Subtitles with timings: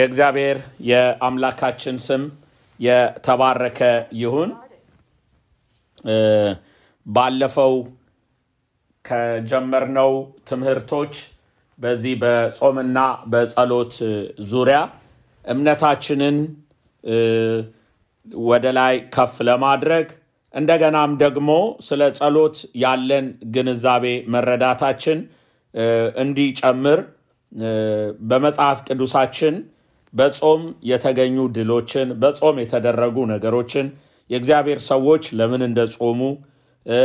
[0.00, 0.58] የእግዚአብሔር
[0.90, 2.22] የአምላካችን ስም
[2.80, 3.80] የተባረከ
[4.20, 4.50] ይሁን።
[7.06, 7.74] ባለፈው
[9.04, 10.12] ከጀመርነው
[10.48, 11.14] ትምህርቶች
[11.78, 12.98] በዚህ በጾምና
[13.32, 13.94] በጸሎት
[14.50, 14.78] ዙሪያ
[15.44, 16.38] እምነታችንን
[18.46, 20.08] ወደ ላይ ከፍ ለማድረግ
[20.54, 21.50] እንደገናም ደግሞ
[21.88, 24.04] ስለ ጸሎት ያለን ግንዛቤ
[24.34, 25.18] መረዳታችን
[26.22, 27.00] እንዲጨምር
[28.30, 29.54] በመጽሐፍ ቅዱሳችን
[30.14, 33.86] በጾም የተገኙ ድሎችን በጾም የተደረጉ ነገሮችን
[34.30, 36.20] የእግዚአብሔር ሰዎች ለምን እንደጾሙ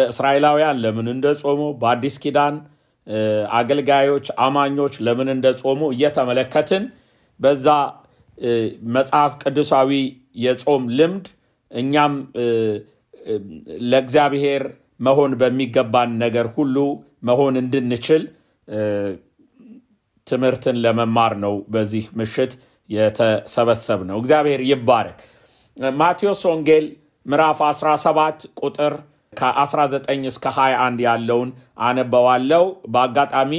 [0.07, 2.55] እስራኤላውያን ለምን እንደጾሙ በአዲስ ኪዳን
[3.57, 6.83] አገልጋዮች አማኞች ለምን እንደጾሙ እየተመለከትን
[7.39, 7.67] በዛ
[8.95, 9.91] መጽሐፍ ቅዱሳዊ
[10.43, 11.25] የጾም ልምድ
[11.71, 12.13] እኛም
[13.91, 14.63] ለእግዚአብሔር
[14.99, 16.75] መሆን በሚገባን ነገር ሁሉ
[17.29, 18.23] መሆን እንድንችል
[20.27, 22.53] ትምህርትን ለመማር ነው በዚህ ምሽት
[22.89, 25.19] የተሰበሰብ ነው። እግዚአብሔር ይባረክ።
[25.97, 26.85] ማቴዎስ ወንጌል
[27.25, 28.93] ምዕራፍ 17 ቁጥር
[29.33, 31.49] ከ19 እስከ 21 ያለውን
[31.87, 33.51] አነበዋለው። በአጋጣሚ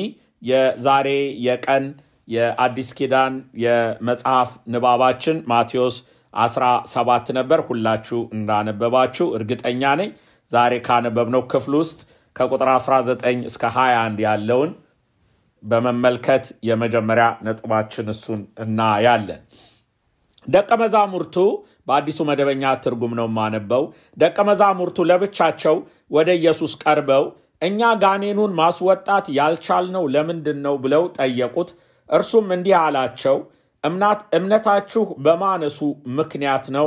[0.43, 1.09] የዛሬ
[1.47, 1.85] የቀን
[2.29, 5.97] የአዲስ ኪዳን የመጽሐፍ ንባባችን ማቴዎስ
[6.35, 10.11] 17 ነበር። ሁላችሁ እንዳነበባችሁ እርግጠኛ ነኝ።
[10.51, 12.01] ዛሬ ካነበብነው ክፍል ውስጥ
[12.37, 14.71] ከቁጥር 19 እስከ 21 ያለውን
[15.67, 19.41] በመመልከት የመጀመሪያ ነጥባችን እሱን እናያለን።
[20.47, 21.37] ደቀ መዛሙርቱ
[21.89, 23.83] በአዲሱ መደበኛ ትርጉም ነው የማነበው።
[24.19, 25.77] ደቀ መዛሙርቱ ለብቻቸው
[26.11, 27.25] ወደ ኢየሱስ ቀርበው
[27.63, 31.69] እኛ ጋኔኑን ማስወጣት ያልቻልነው ለምንድን ነው ብለው ጠየቁት።
[32.11, 33.37] እርሱም እንዲህ አላቸው፣
[34.35, 35.79] እምነታችሁ በማነሱ
[36.19, 36.87] ምክንያት ነው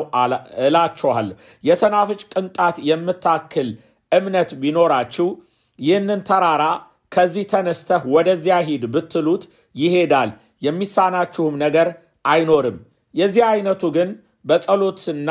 [0.64, 3.70] እላችኋለሁ። የሰናፍጭ ቅንጣት የምታክል
[4.12, 5.28] እምነት ቢኖራችሁ
[5.80, 6.64] ይህንን ተራራ
[7.12, 9.44] ከዚህ ተነስተህ ወደዚያ ሂድ ብትሉት
[9.76, 10.32] ይሄዳል፣
[10.66, 11.88] የሚሳናችሁም ነገር
[12.26, 12.78] አይኖርም።
[13.16, 14.10] የዚህ አይነቱ ግን
[14.46, 15.30] በጸሎትና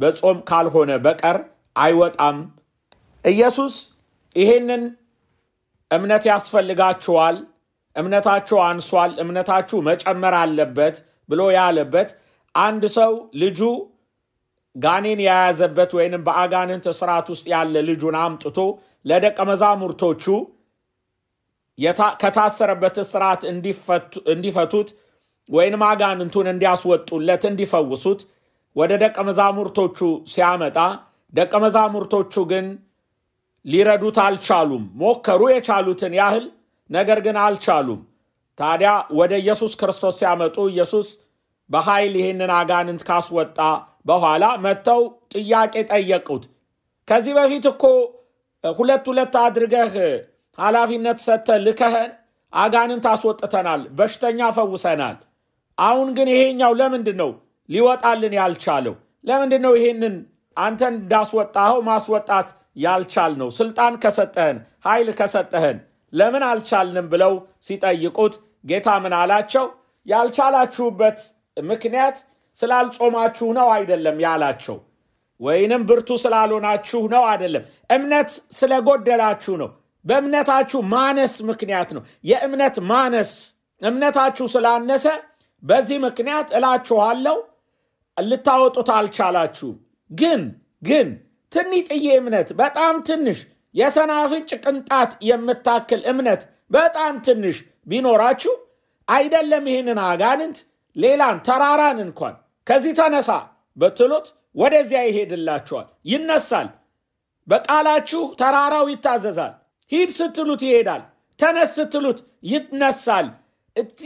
[0.00, 1.38] በጾም ካልሆነ በቀር
[1.76, 2.36] አይወጣም።
[3.24, 3.74] ኢየሱስ
[4.36, 4.82] ይሄንን
[5.90, 7.36] እምነት ያስፈልጋችኋል፣
[7.96, 10.96] እምነታችሁ አንሷል፣ እምነታችሁ መጨመር አለበት
[11.28, 12.10] ብሎ ያለበት
[12.54, 13.12] አንድ ሰው
[13.42, 13.60] ልጁ
[14.76, 18.58] ጋኔን የያዘበት ወይንም በአጋንንት ስርዓት ውስጥ ያለ ልጁን አምጥቶ
[19.04, 20.24] ለደቀ መዛሙርቶቹ
[22.22, 23.42] ከታሰረበት ስርዓት
[24.32, 24.88] እንዲፈቱት
[25.48, 28.20] ወይንም አጋንንቱን እንዲያስወጡለት እንዲፈውሱት
[28.76, 29.98] ወደ ደቀ መዛሙርቶቹ
[30.32, 30.76] ሲያመጣ
[31.32, 32.66] ደቀ መዛሙርቶቹ ግን
[33.64, 36.44] ሊረዱት አልቻሉም። ሞከሩ የቻሉትን ያህል
[36.90, 38.00] ነገር ግን አልቻሉም።
[38.58, 41.08] ታዲያ ወደ ኢየሱስ ክርስቶስ ሲያመጡ ኢየሱስ
[41.70, 43.58] በኃይል ይህንን አጋንንት ካስወጣ
[44.06, 45.02] በኋላ መጥተው
[45.34, 46.44] ጥያቄ ጠየቁት።
[47.08, 47.84] ከዚህ በፊት እኮ
[48.64, 49.94] ሁለት ሁለት አድርገህ
[50.58, 52.10] ኃላፊነት ሰጥተህ ልከህን
[52.52, 55.16] አጋንንት አስወጥተናል፣ በሽተኛ ፈውሰናል።
[55.78, 57.30] አሁን ግን ይሄኛው ለምንድን ነው
[57.68, 58.94] ሊወጣልን ያልቻለው?
[59.24, 60.14] ለምንድን ነው ይሄንን
[60.56, 63.48] አንተን እንዳስወጣኸው ማስወጣት ያልቻል ነው?
[63.58, 65.78] ስልጣን ከሰጠህን ኃይል ከሰጠህን
[66.12, 68.34] ለምን አልቻልንም ብለው ሲጠይቁት
[68.64, 69.66] ጌታ ምን አላቸው?
[70.06, 71.18] ያልቻላችሁበት
[71.64, 72.16] ምክንያት
[72.56, 74.76] ስላልጾማችሁ ነው አይደለም ያላቸው፣
[75.40, 79.70] ወይንም ብርቱ ስላልሆናችሁ ነው አይደለም፣ እምነት ስለጎደላችሁ ነው።
[80.04, 83.32] በእምነታችሁ ማነስ ምክንያት ነው። የእምነት ማነስ
[83.82, 85.06] እምነታችሁ ስላነሰ
[85.62, 87.36] በዚህ ምክንያት እላችኋለሁ
[88.16, 89.76] ልታወጡት አልቻላችሁም።
[90.10, 90.42] ግን
[90.82, 91.08] ግን
[91.52, 93.38] ትንጥዬ እምነት በጣም ትንሽ
[93.74, 97.56] የሰናፍጭ ቅንጣት የምታክል እምነት በጣም ትንሽ
[97.86, 98.54] ቢኖራችሁ
[99.08, 100.58] አይደለም ይህንን አጋንንት
[100.96, 102.34] ሌላን ተራራን እንኳን
[102.66, 103.30] ከዚህ ተነሳ
[103.76, 106.68] ብትሉት ወደዚያ ይሄድላችኋል፣ ይነሳል።
[107.48, 109.52] በቃላችሁ ተራራው ይታዘዛል።
[109.92, 111.02] ሂድ ስትሉት ይሄዳል።
[111.38, 112.18] ተነስ ስትሉት
[112.50, 113.28] ይነሳል።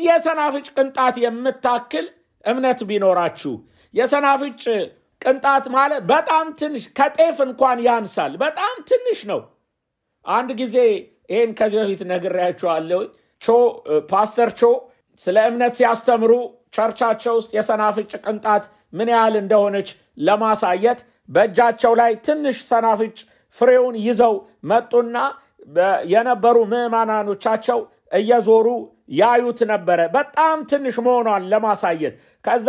[0.04, 2.06] የሰናፍጭ ቅንጣት የምታክል
[2.44, 3.52] እምነት ቢኖራችሁ
[3.94, 4.62] የሰናፍጭ
[5.22, 9.40] ቅንጣት ማለት በጣም ትንሽ ከጤፍ እንኳን ያንሳል። በጣም ትንሽ ነው።
[10.26, 10.76] አንድ ጊዜ
[11.30, 13.00] ይህን ከዚህ በፊት ነግሬያችኋለሁ።
[13.42, 13.54] ቾ
[14.10, 14.70] ፓስተር ቾ
[15.20, 16.32] ስለ እምነት ሲያስተምሩ
[16.74, 19.88] ቸርቻቸው ውስጥ የሰናፍጭ ቅንጣት ምን ያህል እንደሆነች
[20.26, 23.16] ለማሳየት በእጃቸው ላይ ትንሽ ሰናፍጭ
[23.54, 24.34] ፍሬውን ይዘው
[24.70, 25.16] መጡና
[26.12, 27.78] የነበሩ ምዕመናኖቻቸው
[28.12, 28.66] እየዞሩ
[29.18, 32.14] ያዩት ነበረ፣ በጣም ትንሽ መሆኗን ለማሳየት።
[32.44, 32.68] ከዛ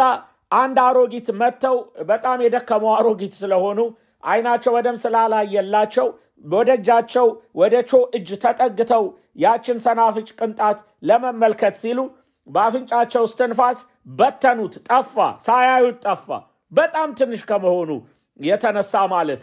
[0.56, 1.78] አንድ አሮጊት መጥተው
[2.10, 3.80] በጣም የደከመው አሮጊት ስለሆኑ
[4.24, 6.08] አይናቸው በደም ስላላየላቸው
[6.46, 7.28] ወደ እጃቸው
[7.60, 9.04] ወደ ቾ እጅ ተጠግተው
[9.38, 10.78] ያችን ሰናፍጭ ቅንጣት
[11.10, 12.00] ለመመልከት ሲሉ
[12.48, 13.80] በአፍንጫቸው እስትንፋስ
[14.12, 15.16] በተኑት፣ ጠፋ፣
[15.46, 16.28] ሳያዩት ጠፋ።
[16.72, 17.92] በጣም ትንሽ ከመሆኑ
[18.40, 19.42] የተነሳ ማለት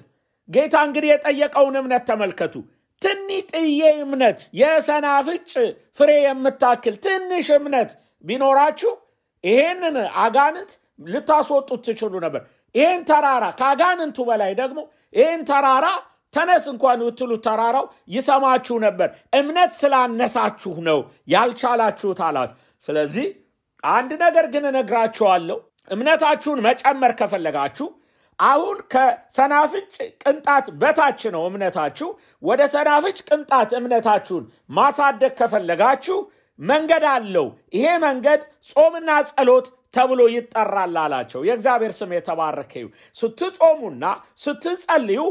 [0.48, 2.54] ጌታ እንግዲህ የጠየቀውን እምነት ተመልከቱ።
[3.02, 5.52] ትንጥዬ እምነት የሰናፍጭ
[5.98, 7.90] ፍሬ የምታክል ትንሽ እምነት
[8.24, 8.92] ቢኖራችሁ
[9.44, 10.72] ይሄንን አጋንንት
[11.06, 12.42] ልታስወጡት ትችሉ ነበር።
[12.74, 14.78] ይህን ተራራ ከአጋንንቱ በላይ ደግሞ
[15.14, 15.86] ይህን ተራራ
[16.34, 19.08] ተነስ እንኳን ብትሉ ተራራው ይሰማችሁ ነበር።
[19.38, 23.26] እምነት ስላነሳችሁ ነው ያልቻላችሁት አላችሁ። ስለዚህ
[23.82, 25.58] አንድ ነገር ግን እነግራችኋለሁ፣
[25.90, 27.86] እምነታችሁን መጨመር ከፈለጋችሁ
[28.38, 29.92] አሁን ከሰናፍጭ
[30.22, 32.08] ቅንጣት በታች ነው እምነታችሁ።
[32.42, 34.44] ወደ ሰናፍጭ ቅንጣት እምነታችሁን
[34.76, 36.18] ማሳደግ ከፈለጋችሁ
[36.58, 37.46] መንገድ አለው።
[37.76, 38.40] ይሄ መንገድ
[38.72, 42.72] ጾምና ጸሎት ተብሎ ይጠራል አላቸው። የእግዚአብሔር ስም የተባረከ
[43.16, 44.04] ስትጾሙና
[44.44, 45.22] ስትጸልዩ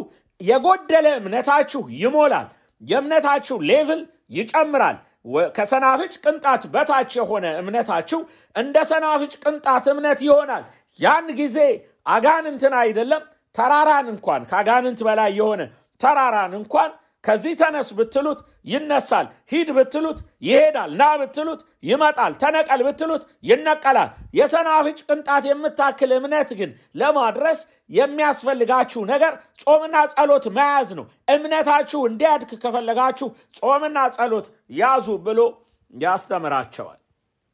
[0.42, 2.48] የጎደለ እምነታችሁ ይሞላል።
[2.82, 4.02] የእምነታችሁ ሌቭል
[4.36, 4.98] ይጨምራል።
[5.58, 8.20] ከሰናፍጭ ቅንጣት በታች የሆነ እምነታችሁ
[8.56, 10.64] እንደ ሰናፍጭ ቅንጣት እምነት ይሆናል።
[11.00, 11.58] ያን ጊዜ
[12.06, 13.24] አጋንንትን አይደለም
[13.56, 15.62] ተራራን እንኳን ከአጋንንት በላይ የሆነ
[16.02, 16.92] ተራራን እንኳን
[17.24, 25.44] ከዚህ ተነስ ብትሉት ይነሳል፣ ሂድ ብትሉት ይሄዳል፣ ና ብትሉት ይመጣል፣ ተነቀል ብትሉት ይነቀላል። የሰናፍጭ ቅንጣት
[25.50, 27.60] የምታክል እምነት ግን ለማድረስ
[27.98, 29.34] የሚያስፈልጋችሁ ነገር
[29.64, 31.06] ጾምና ጸሎት መያዝ ነው።
[31.36, 34.48] እምነታችሁ እንዲያድግ ከፈለጋችሁ ጾምና ጸሎት
[34.80, 35.40] ያዙ ብሎ
[35.94, 37.01] ያስተምራቸዋል።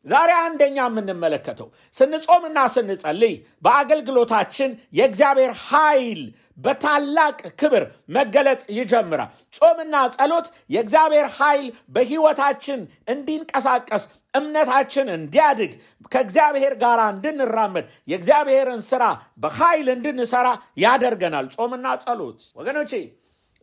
[0.08, 1.68] ዛሬ አንደኛ የምንመለከተው
[1.98, 3.34] ስንጾምና ስንጸልይ
[3.66, 4.70] በአገልግሎታችን
[5.00, 6.22] የእግዚአብሔር ኃይል
[6.58, 7.84] በታላቅ ክብር
[8.16, 11.66] መገለጥ ይጀምራል። ጾምና ጸሎት የእግዚአብሔር ኃይል
[11.96, 12.80] በሕይወታችን
[13.14, 15.72] እንዲንቀሳቀስ እምነታችን እንዲያድግ
[16.12, 19.04] ከእግዚአብሔር ጋር እንድንራመድ የእግዚአብሔርን ስራ
[19.38, 20.48] በኃይል እንድንሰራ
[20.84, 22.92] ያደርገናል። ጾምና ጸሎት ወገኖቼ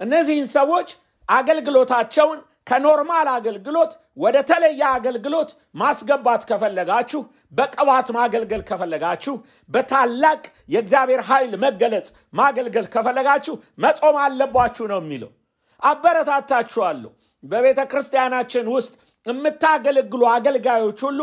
[0.01, 0.89] እነዚህን ሰዎች
[1.29, 7.21] አገልግሎታቸውን ከኖርማል አገልግሎት ወደ ተለየ አገልግሎት ማስገባት ከፈለጋችሁ
[7.53, 9.35] በቅባት ማገልገል ከፈለጋችሁ
[9.71, 15.31] በታላቅ የእግዚአብሔር ኃይል መገለጽ ማገልገል ከፈለጋችሁ መጾም አለባችሁ ነው የሚለው።
[15.83, 17.11] አበረታታችኋለሁ።
[17.45, 18.93] በቤተ ክርስቲያናችን ውስጥ
[19.27, 21.21] የምታገለግሉ አገልጋዮች ሁሉ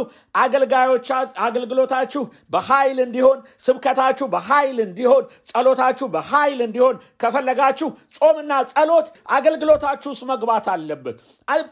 [1.46, 7.90] አገልግሎታችሁ በኃይል እንዲሆን፣ ስብከታችሁ በኃይል እንዲሆን፣ ጸሎታችሁ በኃይል እንዲሆን ከፈለጋችሁ
[8.20, 9.08] ጾምና ጸሎት
[9.38, 11.18] አገልግሎታችሁ ውስጥ መግባት አለበት።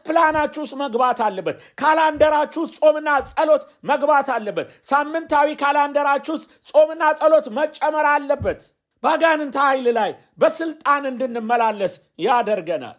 [0.05, 7.47] ፕላናችሁ ውስጥ መግባት አለበት። ካላንደራችሁ ውስጥ ጾምና ጸሎት መግባት አለበት። ሳምንታዊ ካላንደራችሁ ውስጥ ጾምና ጸሎት
[7.59, 8.61] መጨመር አለበት።
[9.03, 11.93] በአጋንንት ኃይል ላይ በስልጣን እንድንመላለስ
[12.25, 12.97] ያደርገናል።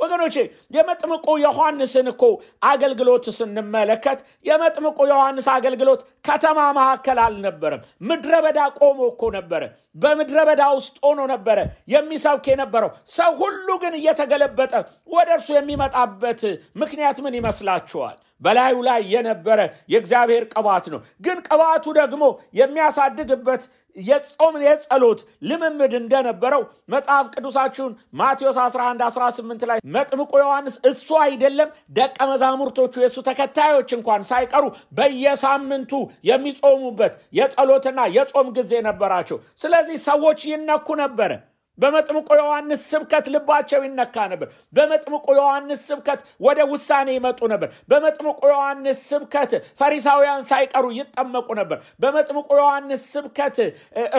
[0.00, 0.34] ወገኖቼ
[0.76, 2.22] የመጥምቁ ዮሐንስን እኮ
[2.70, 4.18] አገልግሎት ስንመለከት
[4.48, 9.62] የመጥምቁ ዮሐንስ አገልግሎት ከተማ መካከል አልነበረም። ምድረ በዳ ቆሞ እኮ ነበረ።
[9.96, 11.58] በምድረ በዳ ውስጥ ሆኖ ነበረ
[11.94, 14.72] የሚሰብክ የነበረው። ሰው ሁሉ ግን እየተገለበጠ
[15.10, 16.42] ወደ እርሱ የሚመጣበት
[16.82, 18.16] ምክንያት ምን ይመስላችኋል?
[18.42, 19.60] በላዩ ላይ የነበረ
[19.92, 22.24] የእግዚአብሔር ቅባት ነው። ግን ቅባቱ ደግሞ
[22.60, 23.62] የሚያሳድግበት
[23.96, 32.18] የጾም የጸሎት ልምምድ እንደነበረው መጽሐፍ ቅዱሳችሁን ማቴዎስ 11 18 ላይ መጥምቁ ዮሐንስ እሱ አይደለም ደቀ
[32.30, 34.64] መዛሙርቶቹ የእሱ ተከታዮች እንኳን ሳይቀሩ
[35.00, 35.92] በየሳምንቱ
[36.30, 41.32] የሚጾሙበት የጸሎትና የጾም ጊዜ ነበራቸው። ስለዚህ ሰዎች ይነኩ ነበረ።
[41.80, 48.98] በመጥምቁ ዮሐንስ ስብከት ልባቸው ይነካ ነበር። በመጥምቁ ዮሐንስ ስብከት ወደ ውሳኔ ይመጡ ነበር። በመጥምቁ ዮሐንስ
[49.10, 53.58] ስብከት ፈሪሳውያን ሳይቀሩ ይጠመቁ ነበር። በመጥምቁ ዮሐንስ ስብከት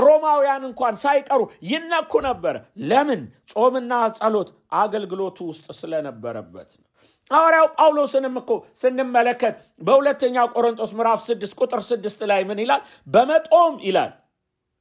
[0.06, 2.56] ሮማውያን እንኳን ሳይቀሩ ይነኩ ነበር።
[2.90, 3.22] ለምን?
[3.54, 4.50] ጾምና ጸሎት
[4.82, 6.86] አገልግሎቱ ውስጥ ስለነበረበት ነው።
[7.32, 8.50] ሐዋርያው ጳውሎስንም እኮ
[8.82, 12.82] ስንመለከት በሁለተኛ ቆሮንቶስ ምዕራፍ 6 ቁጥር 6 ላይ ምን ይላል?
[13.08, 14.12] በመጦም ይላል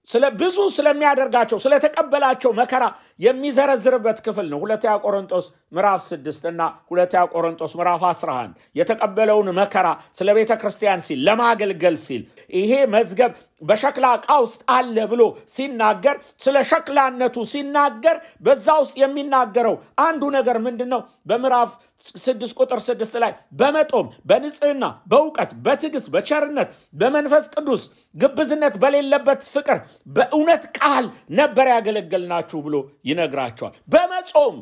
[0.09, 2.85] ስለ ብዙ ስለሚያደርጋቸው ስለተቀበላቸው መከራ
[3.25, 9.89] የሚዘረዝርበት ክፍል ነው። ሁለተኛ ቆሮንጦስ ምዕራፍ 6 እና ሁለተኛ ቆሮንጦስ ምዕራፍ 11 የተቀበለውን መከራ
[10.19, 12.23] ስለ ቤተ ክርስቲያን ሲል ለማገልገል ሲል
[12.55, 15.23] ይሄ መዝገብ በሸክላ ዕቃ ውስጥ አለ ብሎ
[15.55, 21.01] ሲናገር ስለ ሸክላነቱ ሲናገር በዛ ውስጥ የሚናገረው አንዱ ነገር ምንድን ነው?
[21.29, 21.71] በምዕራፍ
[22.19, 27.83] ስድስት ቁጥር ስድስት ላይ በመጦም በንጽህና በእውቀት በትዕግስት በቸርነት በመንፈስ ቅዱስ
[28.15, 29.79] ግብዝነት በሌለበት ፍቅር
[30.11, 31.07] በእውነት ቃል
[31.41, 32.77] ነበር ያገለገልናችሁ ብሎ
[33.11, 34.57] ይነግራቸዋል። በመጾም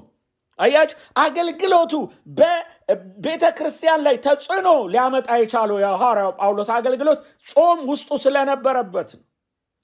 [0.58, 0.90] አያች
[1.22, 1.92] አገልግሎቱ
[2.38, 7.20] በቤተ ክርስቲያን ላይ ተጽዕኖ ሊያመጣ የቻለው የሐዋርያው ጳውሎስ አገልግሎት
[7.52, 9.24] ጾም ውስጡ ስለነበረበት ነው።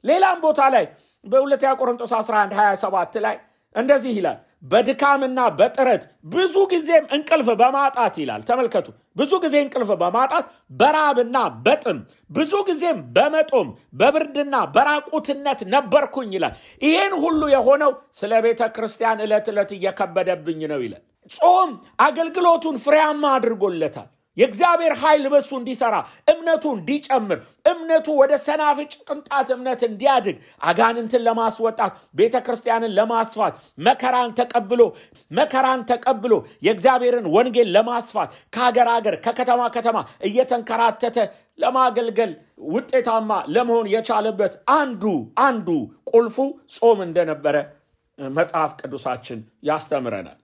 [0.04, 0.86] ሌላም ቦታ ላይ
[1.24, 3.36] በሁለተኛ ቆሮንቶስ 11 27 ላይ
[3.74, 6.02] እንደዚህ ይላል በድካምና በጥረት
[6.32, 10.46] ብዙ ጊዜም እንቅልፍ በማጣት ይላል። ተመልከቱ፣ ብዙ ጊዜ እንቅልፍ በማጣት
[10.80, 11.98] በራብና በጥም
[12.30, 13.68] ብዙ ጊዜም በመጦም
[14.00, 21.04] በብርድና በራቁትነት ነበርኩኝ ይላል። ይህን ሁሉ የሆነው ስለ ቤተ ክርስቲያን ዕለት ዕለት እየከበደብኝ ነው ይላል።
[21.30, 21.70] ጾም
[22.06, 25.96] አገልግሎቱን ፍሬያማ አድርጎለታል። የእግዚአብሔር ኃይል በሱ እንዲሰራ
[26.32, 33.54] እምነቱ እንዲጨምር እምነቱ ወደ ሰናፍጭ ቅንጣት እምነት እንዲያድግ አጋንንትን ለማስወጣት ቤተ ክርስቲያንን ለማስፋት
[33.86, 34.82] መከራን ተቀብሎ
[35.30, 36.34] መከራን ተቀብሎ
[36.66, 39.96] የእግዚአብሔርን ወንጌል ለማስፋት ከሀገር ሀገር ከከተማ ከተማ
[40.28, 41.18] እየተንከራተተ
[41.58, 42.32] ለማገልገል
[42.72, 45.02] ውጤታማ ለመሆን የቻለበት አንዱ
[45.44, 45.68] አንዱ
[46.12, 46.36] ቁልፉ
[46.76, 47.56] ጾም እንደነበረ
[48.18, 49.38] መጽሐፍ ቅዱሳችን
[49.68, 50.38] ያስተምረናል።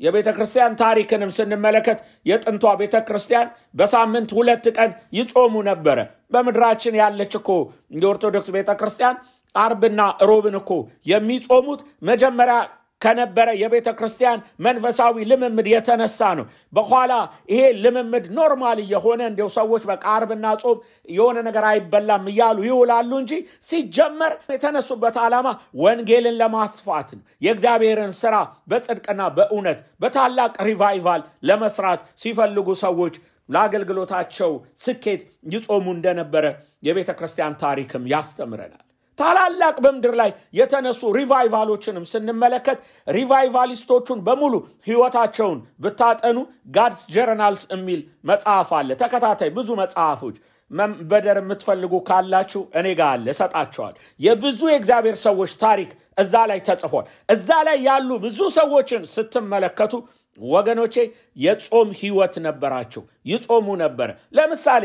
[0.00, 5.98] የቤተ ክርስቲያን ታሪክንም ስንመለከት የጥንቷ ቤተ ክርስቲያን በሳምንት ሁለት ቀን ይጾሙ ነበረ።
[6.32, 7.50] በምድራችን ያለች እኮ
[7.98, 9.16] የኦርቶዶክስ ቤተ ክርስቲያን
[9.54, 10.72] አርብና ሮብን እኮ
[11.06, 12.56] የሚጾሙት መጀመሪያ
[13.02, 17.12] ከነበረ የቤተ ክርስቲያን መንፈሳዊ ልምምድ የተነሳ ነው። በኋላ
[17.52, 20.78] ይሄ ልምምድ normal እየሆነ እንዲው ሰዎች በቃ አርብና ጾም
[21.10, 23.32] የሆነ ነገር አይበላም እያሉ ይውላሉ እንጂ
[23.68, 25.48] ሲጀመር የተነሱበት ዓላማ
[25.82, 28.34] ወንጌልን ለማስፋት ነው። የእግዚአብሔርን ስራ
[28.70, 33.16] በጽድቅና በእውነት በታላቅ revival ለመስራት ሲፈልጉ ሰዎች
[33.48, 35.20] ለአገልግሎታቸው ስኬት
[35.52, 36.44] ይጾሙ እንደነበረ
[36.82, 38.85] የቤተ ክርስቲያን ታሪክም ያስተምረናል።
[39.18, 42.78] ታላላቅ በምድር ላይ የተነሱ revival ኦችንም ስንመለከት
[43.16, 44.54] revivalist ኦቹን በሙሉ
[44.88, 46.38] ህይወታቸውን ብታጠኑ
[46.76, 50.36] God's Generals የሚል መጽሐፍ አለ። ተከታታይ ብዙ መጽሐፎች
[50.70, 57.50] ማንበብ የምትፈልጉ ካላችሁ እኔ ጋር አለ፣ እሰጣችኋለሁ። የብዙ የእግዚአብሔር ሰዎች ታሪክ እዛ ላይ ተጽፏል። እዛ
[57.68, 59.92] ላይ ያሉ ብዙ ሰዎችን ስትመለከቱ
[60.38, 60.94] ወገኖቼ
[61.42, 64.08] የጾም ህይወት ነበራቸው፣ ይጾሙ ነበረ።
[64.38, 64.84] ለምሳሌ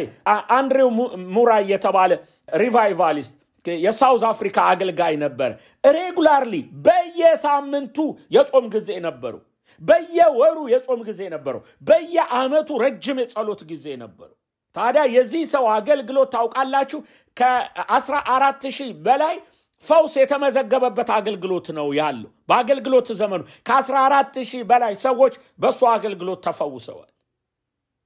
[0.57, 0.89] አንድሪው
[1.35, 2.11] ሙሬይ የተባለ
[2.57, 3.33] revivalist
[3.81, 5.49] የ South Africa አገልጋይ ነበረ።
[5.95, 6.53] regularly
[6.85, 7.97] በየሳምንቱ
[8.35, 9.35] የጾም ጊዜ ነበሩ።
[9.81, 11.55] በየወሩ የጾም ጊዜ ነበሩ።
[11.87, 14.29] በየአመቱ ረጅም የጸሎት ጊዜ ነበሩ።
[14.75, 16.99] ታዲያ የዚህ ሰው አገልግሎት ታውቃላችሁ
[17.37, 19.35] ከአስራ አራት ሺህ በላይ
[19.83, 27.09] ፈውስ የተመዘገበበት አገልግሎት ነው ያለው። በአገልግሎት ዘመኑ ከ14 ሺህ በላይ ሰዎች በእሱ አገልግሎት ተፈውሰዋል።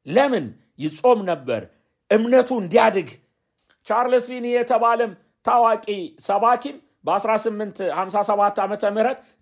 [0.07, 0.45] ለምን?
[0.79, 1.61] ይጾም ነበር፣
[2.11, 3.09] እምነቱ እንዲያድግ።
[3.87, 5.11] ቻርልስ ፊኒ የተባለም
[5.45, 5.87] ታዋቂ
[6.25, 8.99] ሰባኪም በ1857 ዓ ም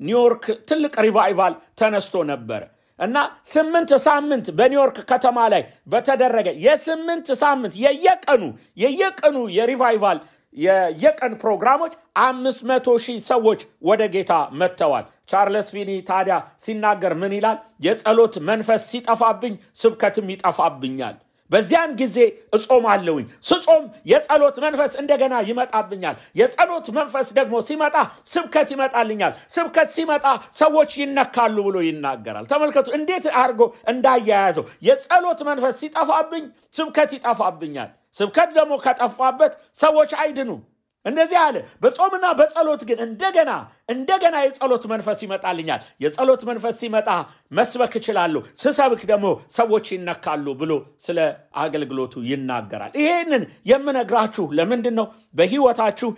[0.08, 2.62] ኒውዮርክ ትልቅ revival ተነስቶ ነበረ
[3.00, 3.18] እና
[3.54, 8.44] ስምንት ሳምንት በኒውዮርክ ከተማ ላይ በተደረገ የስምንት ሳምንት የየቀኑ
[8.84, 10.20] የየቀኑ የሪቫይቫል
[10.58, 11.94] የየቀን ፕሮግራሞች
[12.24, 17.58] አምስት መቶ ሺህ ሰዎች ወደ ጌታ መጥተዋል። ቻርለስ ፊኒ ታዲያ ሲናገር ምን ይላል?
[17.86, 21.16] የጸሎት መንፈስ ሲጠፋብኝ ስብከትም ይጠፋብኛል።
[21.52, 22.18] በዚያን ጊዜ
[22.58, 27.96] እጾማለሁኝ። ስጾም የጸሎት መንፈስ እንደገና ይመጣብኛል። የጸሎት መንፈስ ደግሞ ሲመጣ
[28.34, 33.62] ስብከት ይመጣልኛል። ስብከት ሲመጣ ሰዎች ይነካሉ ብሎ ይናገራል። ተመልከቱ እንዴት አድርጎ
[33.94, 40.62] እንዳያያዘው። የጸሎት መንፈስ ሲጠፋብኝ ስብከት ይጠፋብኛል። ስብከት ደግሞ ከጠፋበት ሰዎች አይድኑም።
[41.06, 43.52] እንደዚህ አለ። በጾምና በጸሎት ግን እንደገና
[43.94, 47.10] እንደገና የጸሎት መንፈስ ይመጣልኛል። የጸሎት መንፈስ ሲመጣ
[47.52, 49.26] መስበክ እችላለሁ። ስሰብክ ደግሞ
[49.58, 50.72] ሰዎች ይነካሉ ብሎ
[51.06, 51.20] ስለ
[51.64, 55.08] አገልግሎቱ ይናገራል። ይሄንን የምነግራችሁ ለምንድን ነው?
[55.36, 56.10] በህይወታችሁ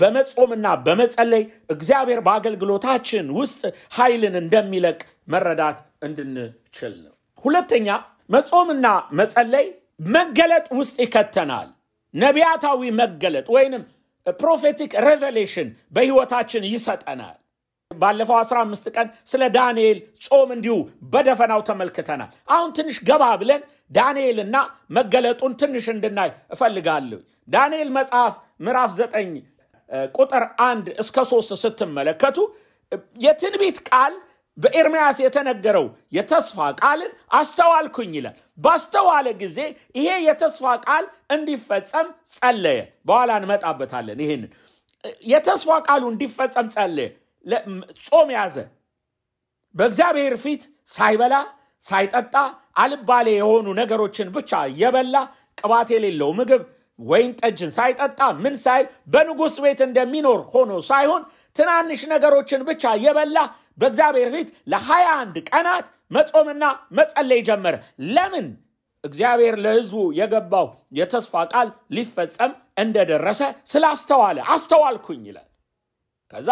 [0.00, 1.44] በመጾምና በመጸለይ
[1.74, 3.62] እግዚአብሔር በአገልግሎታችን ውስጥ
[3.96, 7.88] ኃይልን እንደሚለቅ መረዳት እንድንችል ነው። ሁለተኛ
[8.30, 8.86] መጾምና
[9.18, 9.66] መጸለይ
[10.10, 11.68] መገለጥ ውስጥ ይከተናል።
[12.14, 13.82] ነቢያታዊ መገለጥ ወይንም
[14.26, 17.36] prophetic revelation በህይወታችን ይሰጠናል።
[17.90, 20.74] ባለፈው 15 ቀን ስለ ዳንኤል ጾም እንዲሁ
[21.12, 23.62] በደፈናው ተመልክተናል። አሁን ትንሽ ገባ ብለን
[23.92, 24.56] ዳንኤልና
[24.96, 29.40] መገለጡን ትንሽ እንድናይ እፈልጋለሁ። ዳንኤል መጽሐፍ ምዕራፍ 9
[30.14, 32.38] ቁጥር አንድ እስከ ሶስት ስትመለከቱ
[33.24, 34.12] የትንቢት ቃል
[34.60, 35.86] በኤርምያስ የተነገረው
[36.16, 39.58] የተስፋ ቃልን አስተዋልኩኝ ይላል። ባስተዋለ ጊዜ
[39.96, 44.50] ይሄ የተስፋ ቃል እንዲፈጸም ጸለየ። በኋላ እንመጣበታለን። ይሄንን
[45.28, 47.08] የተስፋ ቃሉ እንዲፈጸም ጸለየ።
[48.06, 48.56] ጾም ያዘ።
[49.74, 51.34] በእግዚአብሔር ፊት ሳይበላ
[51.84, 52.34] ሳይጠጣ
[52.82, 55.16] አልባሌ የሆኑ ነገሮችን ብቻ የበላ
[55.58, 56.62] ቅባት የሌለው ምግብ
[56.98, 61.22] ወይን ጠጅን ሳይጠጣ ምን ሳይል በንጉሥ ቤት እንደሚኖር ሆኖ ሳይሆን
[61.56, 63.38] ትናንሽ ነገሮችን ብቻ የበላ
[63.78, 66.64] በእግዚአብሔር ፊት ለሀያ አንድ ቀናት መጾምና
[66.98, 67.74] መጸለይ ጀመረ።
[68.10, 68.46] ለምን?
[69.04, 73.40] እግዚአብሔር ለሕዝቡ የገባው የተስፋ ቃል ሊፈጸም እንደደረሰ
[73.72, 75.48] ስላስተዋለ አስተዋልኩኝ ይላል።
[76.32, 76.48] ከዛ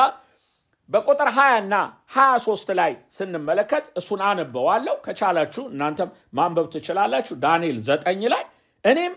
[0.88, 1.74] በቁጥር 20 እና
[2.14, 8.44] 23 ላይ ስንመለከት እሱን አነበዋለሁ። ከቻላችሁ እናንተም ማንበብ ትችላላችሁ። ዳንኤል ዘጠኝ ላይ
[8.84, 9.14] እኔም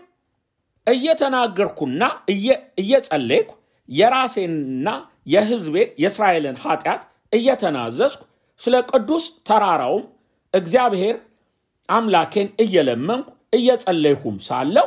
[0.86, 2.02] እየተናገርኩና
[2.80, 3.50] እየጸለይኩ
[3.88, 4.88] የራሴንና
[5.26, 8.22] የሕዝቤን የእስራኤልን ኃጢአት እየተናዘዝኩ
[8.60, 10.04] ስለ ቅዱስ ተራራውም
[10.54, 11.16] እግዚአብሔር
[11.88, 14.86] አምላኬን እየለመንኩ እየጸለይኩም ሳለው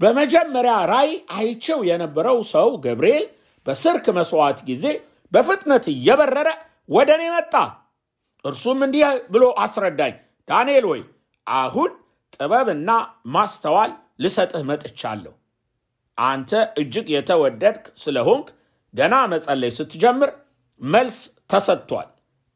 [0.00, 3.24] በመጀመሪያ ራእይ አይቼው የነበረው ሰው ገብርኤል
[3.66, 4.84] በስርክ መስዋዕት ጊዜ
[5.32, 6.48] በፍጥነት እየበረረ
[6.88, 7.54] ወደ እኔ መጣ።
[8.44, 10.14] እርሱም እንዲህ ብሎ አስረዳኝ፣
[10.48, 11.00] ዳንኤል ወይ
[11.46, 11.90] አሁን
[12.32, 12.90] ጥበብና
[13.34, 13.90] ማስተዋል
[14.24, 15.32] ልሰጥህ መጥቻለሁ።
[16.18, 16.50] አንተ
[16.80, 18.46] እጅግ የተወደድክ ስለሆንክ
[18.94, 20.30] ገና መጸለይ ስትጀምር
[20.80, 21.18] መልስ
[21.50, 22.08] ተሰጥቷል።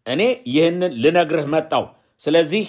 [0.06, 1.84] እኔ ይህንን ልነግርህ መጣው።
[2.20, 2.64] ስለዚህ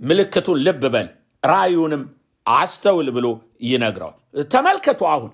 [0.00, 1.08] ምልክቱን ልብ በል፣
[1.42, 2.02] ራእዩንም
[2.46, 3.26] አስተውል ብሎ
[3.68, 4.16] ይነግረዋል።
[4.50, 5.30] ተመልከቱ። አሁን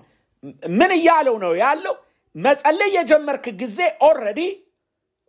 [0.73, 1.95] ምን እያለው ነው ያለው?
[2.35, 4.41] መጸለይ የጀመርክ ጊዜ already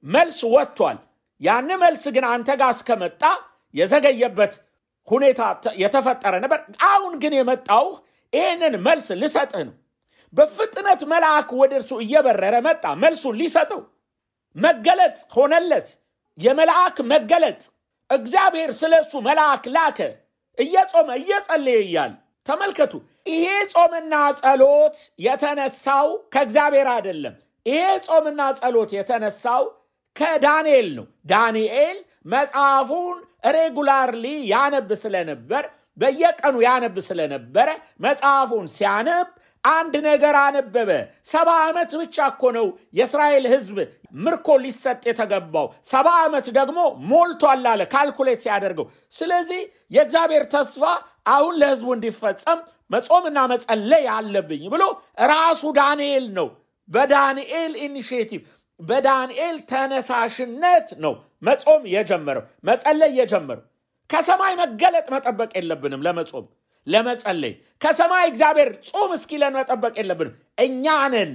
[0.04, 0.98] መልስ ወጥቷል።
[1.40, 3.22] ያን መልስ ግን አንተ ጋር እስከመጣ
[3.74, 4.52] የዘገየበት
[5.08, 5.40] ሁኔታ
[5.82, 7.86] የተፈጠረ ነበር። አሁን ግን የመጣው
[8.32, 9.74] ይህንን መልስ ልሰጥህ ነው።
[10.34, 13.80] በፍጥነት መልአክ ወደ እርሱ እየበረረ መጣ፣ መልሱን ሊሰጠው።
[14.56, 15.88] መገለጥ ሆነለት፣
[16.38, 17.60] የመልአክ መገለጥ።
[18.10, 19.98] እግዚአብሔር ስለ እሱ መልአክ ላከ።
[20.58, 22.12] እየጾመ እየጸለየ እያለ
[22.46, 22.92] ተመልከቱ።
[23.28, 24.96] ይሄ ጾምና ጸሎት
[25.26, 27.34] የተነሳው ከእግዚአብሔር አይደለም።
[27.66, 29.62] ይሄ ጾምና ጸሎት የተነሳው
[30.16, 31.96] ከዳንኤል ነው። ዳንኤል
[32.34, 33.16] መጽሐፉን
[33.54, 35.64] regularly ያነብ ስለነበር
[35.98, 37.68] በየቀኑ ያነብ ስለነበረ
[38.00, 39.28] መጽሐፉን ሲያነብ
[39.64, 40.90] አንድ ነገር አነበበ።
[41.26, 42.66] ሰባ ዓመት ብቻ እኮ ነው
[42.98, 43.76] የእስራኤል ሕዝብ
[44.24, 46.78] ምርኮ ሊሰጥ የተገባው፣ ሰባ ዓመት ደግሞ
[47.10, 49.60] ሞልቷል አለ calculate ሲያደርገው። ስለዚህ
[49.96, 50.82] የእግዚአብሔር ተስፋ
[51.32, 52.58] አሁን ለሕዝቡ እንዲፈጸም
[52.90, 54.82] መጾምና መጸለይ አለብኝ ብሎ
[55.30, 56.48] ራሱ ዳንኤል ነው
[56.88, 58.42] በዳንኤል initiative
[58.80, 63.64] በዳንኤል ተነሳሽነት ነው መጾም የጀመረው መጸለይ የጀመረው።
[64.10, 66.46] ከሰማይ መገለጥ መጠበቅ የለብንም ለመጾም
[66.86, 71.30] ለመጸለይ። ከሰማይ እግዚአብሔር ጾም እስኪለን መጠበቅ የለብንም። እኛንን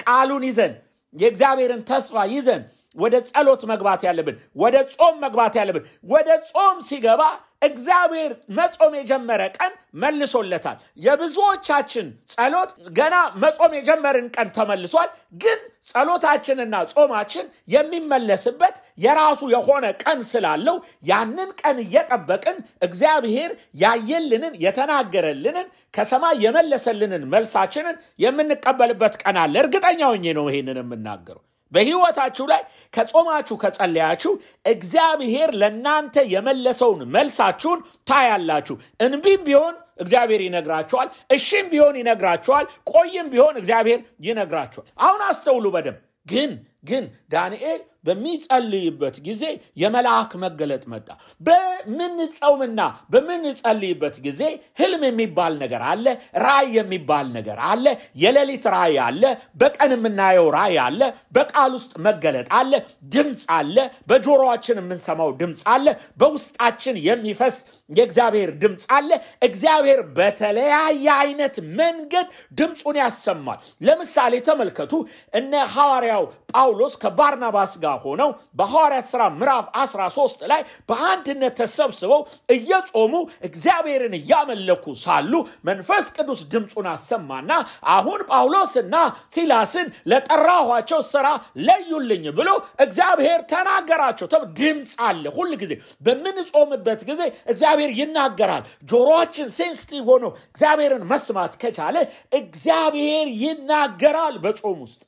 [0.00, 0.72] ቃሉን ይዘን
[1.14, 2.62] የእግዚአብሔርን ተስፋ ይዘን
[2.96, 7.22] ወደ ጸሎት መግባት ያለብን፣ ወደ ጾም መግባት ያለብን። ወደ ጾም ሲገባ
[7.62, 9.72] እግዚአብሔር መጾም የጀመረ ቀን
[10.02, 15.10] መልሶለታል። የብዙዎቻችን ጸሎት ገና መጾም የጀመርን ቀን ተመልሷል።
[15.42, 20.76] ግን ጸሎታችንና ጾማችን የሚመለስበት የራሱ የሆነ ቀን ስላለው
[21.10, 30.46] ያንን ቀን እየጠበቅን እግዚአብሔር ያየልንን የተናገረልንን ከሰማይ የመለሰልንን መልሳችንን የምንቀበልበት ቀን አለ። እርግጠኛ ሆኜ ነው
[30.50, 31.42] ይሄንን የምናገረው።
[31.72, 32.62] በሕይወታችሁ ላይ
[32.94, 34.32] ከጾማችሁ ከጸለያችሁ
[34.72, 44.00] እግዚአብሔር ለእናንተ የመለሰውን መልሳችሁን ታያላችሁ። እንቢም ቢሆን እግዚአብሔር ይነግራችኋል፣ እሺም ቢሆን ይነግራችኋል፣ ቆይም ቢሆን እግዚአብሔር
[44.26, 46.50] ይነግራችኋል። አሁን አስተውሉ በደንብ ግን
[46.84, 49.42] ግን ዳንኤል በሚጸልይበት ጊዜ
[49.76, 51.08] የመልአክ መገለጥ መጣ።
[51.40, 52.80] በምንጸውምና
[53.12, 54.40] በምንጸልይበት ጊዜ
[54.80, 56.06] ህልም የሚባል ነገር አለ፣
[56.44, 57.84] ራእይ የሚባል ነገር አለ፣
[58.22, 59.22] የሌሊት ራእይ አለ፣
[59.60, 61.00] በቀን የምናየው ራእይ አለ፣
[61.32, 62.72] በቃል ውስጥ መገለጥ አለ፣
[63.14, 63.76] ድምፅ አለ፣
[64.08, 65.86] በጆሮአችን የምንሰማው ድምፅ አለ፣
[66.18, 67.56] በውስጣችን የሚፈስ
[67.90, 69.10] የእግዚአብሔር ድምፅ አለ።
[69.46, 72.26] እግዚአብሔር በተለያየ አይነት መንገድ
[72.58, 74.92] ድምፁን ያሰማል። ለምሳሌ ተመልከቱ
[75.34, 76.24] እነ ሐዋርያው
[76.72, 82.20] ጳውሎስ ከባርናባስ ጋር ሆነው በሐዋርያት ሥራ ምዕራፍ 13 ላይ በአንድነት ተሰብስበው
[82.54, 83.12] እየጾሙ
[83.48, 85.32] እግዚአብሔርን እያመለኩ ሳሉ
[85.68, 87.50] መንፈስ ቅዱስ ድምፁን አሰማና
[87.96, 88.94] አሁን ጳውሎስና
[89.34, 91.26] ሲላስን ለጠራኋቸው ስራ
[91.66, 92.48] ለዩልኝ ብሎ
[92.86, 95.72] እግዚአብሔር ተናገራቸው። ድምፅ አለ። ሁል ጊዜ
[96.06, 101.96] በምንጾምበት ጊዜ እግዚአብሔር ይናገራል። ጆሮችን sensitive ሆኖ እግዚአብሔርን መስማት ከቻለ
[102.40, 105.00] እግዚአብሔር ይናገራል። በጾም ውስጥ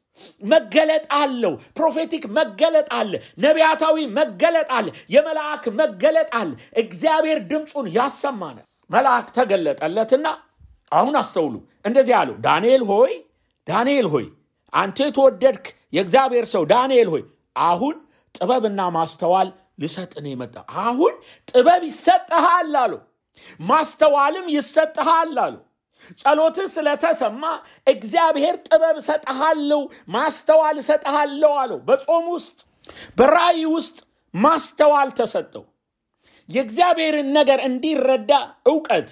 [0.42, 6.50] መገለጥ አለው። prophetic መገለጥ አለ። ነቢያታዊ መገለጥ አለ። የመልአክ መገለጥ አለ።
[6.82, 10.26] እግዚአብሔር ድምፁን ያሰማናል። መልአክ ተገለጠለትና
[10.92, 13.12] አሁን አስተውሉ፣ እንደዚህ አለው፣ ዳንኤል ሆይ
[13.66, 14.26] ዳንኤል ሆይ
[14.72, 17.22] አንተ የተወደድክ የእግዚአብሔር ሰው ዳንኤል ሆይ
[17.64, 17.96] አሁን
[18.34, 19.48] ጥበብና ማስተዋል
[19.80, 21.14] ልሰጥን የመጣ አሁን
[21.48, 22.92] ጥበብ ይሰጠሃል አሉ።
[23.62, 25.54] ማስተዋልም ይሰጠሃል አሉ።
[26.20, 27.42] ጸሎትን ስለተሰማ
[27.86, 29.80] እግዚአብሔር ጥበብ እሰጥሃለሁ፣
[30.14, 32.58] ማስተዋል እሰጥሃለሁ አለው። በጾም ውስጥ
[33.18, 33.96] በራእይ ውስጥ
[34.34, 35.64] ማስተዋል ተሰጠው።
[36.48, 38.32] የእግዚአብሔርን ነገር እንዲረዳ
[38.66, 39.10] እውቀት፣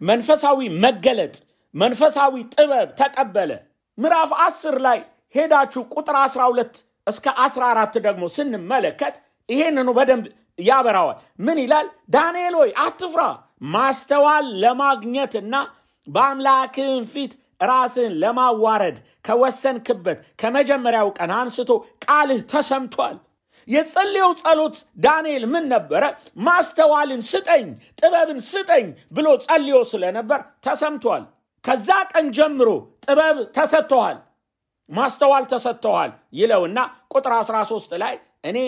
[0.00, 1.34] መንፈሳዊ መገለጥ፣
[1.74, 3.50] መንፈሳዊ ጥበብ ተቀበለ።
[3.98, 4.98] ምዕራፍ 10 ላይ
[5.34, 9.14] ሄዳችሁ ቁጥር 12 እስከ 14 ደግሞ ስንመለከት
[9.48, 10.24] ይሄንኑ በደንብ
[10.60, 11.86] ያበራዋል። ምን ይላል?
[12.10, 13.22] ዳንኤል ሆይ አትፍራ፣
[13.74, 15.54] ማስተዋል ለማግኘትና
[16.08, 21.70] በአምላክህን ፊት ራስን ለማዋረድ ከወሰንክበት ከመጀመሪያው ቀን አንስቶ
[22.04, 23.16] ቃልህ ተሰምቷል።
[23.68, 26.02] የጸለየው ጸሎት ዳንኤል ምን ነበረ?
[26.46, 27.66] ማስተዋልን ስጠኝ፣
[27.98, 31.24] ጥበብን ስጠኝ ብሎ ጸልዮ ስለነበር ተሰምቷል።
[31.64, 32.68] ከዛ ቀን ጀምሮ
[33.04, 34.16] ጥበብ ተሰጥተዋል፣
[34.90, 36.78] ማስተዋል ተሰጥተዋል ይለውና
[37.12, 38.58] ቁጥር 13 ላይ እኔ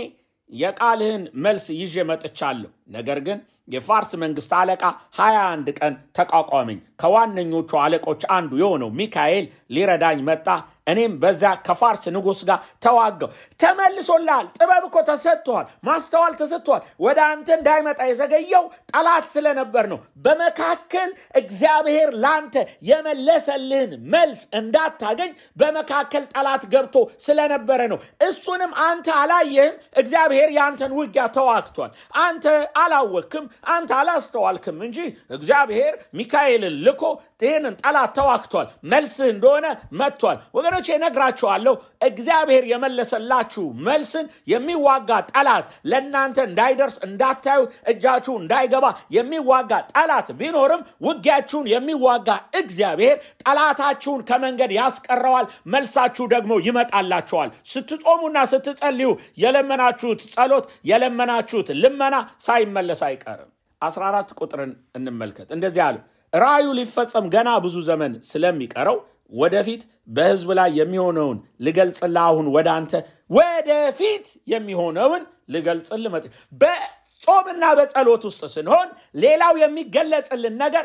[0.53, 4.83] የቃልህን መልስ ይዤ መጥቻለሁ፣ ነገር ግን የፋርስ መንግስት አለቃ
[5.19, 10.47] 21 ቀን ተቋቋመኝ። ከዋነኞቹ አለቆች አንዱ የሆነው ሚካኤል ሊረዳኝ መጣ።
[10.91, 18.01] እኔም በዚያ ከፋርስ ንጉሥ ጋር ተዋጋው። ተመልሶልሃል። ጥበብ እኮ ተሰጥቷል፣ ማስተዋል ተሰጥቷል። ወደ አንተ እንዳይመጣ
[18.09, 22.57] የዘገየው ጠላት ስለነበር ነው። በመካከል እግዚአብሔር ለአንተ
[22.91, 31.93] የመለሰልህን መልስ እንዳታገኝ በመካከል ጠላት ገብቶ ስለነበረ ነው። እሱንም አንተ አላየህም። እግዚአብሔር የአንተን ውጊያ ተዋግቷል።
[32.23, 32.47] አንተ
[32.81, 34.99] አላወክም፣ አንተ አላስተዋልክም እንጂ
[35.37, 37.03] እግዚአብሔር ሚካኤልን ልኮ
[37.43, 39.67] ይህንን ጠላት ተዋግቷል። መልስህ እንደሆነ
[40.01, 41.75] መጥቷል። ወገኖች እነግራችኋለሁ፣
[42.09, 47.61] እግዚአብሔር የመለሰላችሁ መልስን የሚዋጋ ጠላት ለእናንተ እንዳይደርስ እንዳታዩ፣
[47.93, 52.29] እጃችሁ እንዳይገባ የሚዋጋ ጠላት ቢኖርም ውጊያችሁን የሚዋጋ
[52.61, 59.11] እግዚአብሔር ጠላታችሁን ከመንገድ ያስቀረዋል። መልሳችሁ ደግሞ ይመጣላችኋል። ስትጾሙና ስትጸልዩ
[59.45, 62.15] የለመናችሁት ጸሎት የለመናችሁት ልመና
[62.61, 63.51] ሳይመለስ አይቀርም።
[63.83, 65.97] 14 ቁጥርን እንመልከት። እንደዚህ አሉ።
[66.33, 68.99] ራእዩ ሊፈጸም ገና ብዙ ዘመን ስለሚቀረው
[69.33, 72.93] ወደፊት በሕዝብ ላይ የሚሆነውን ልገልጽልህ አሁን ወደ አንተ
[73.31, 75.23] ወደፊት የሚሆነውን
[75.55, 76.25] ልገልጽልህ መጥ
[76.61, 78.89] በጾምና በጸሎት ውስጥ ስንሆን
[79.25, 80.85] ሌላው የሚገለጽልን ነገር